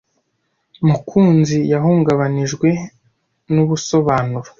Mukunzi 0.87 1.57
yahungabanijwe 1.73 2.69
nubusobanuro. 3.53 4.49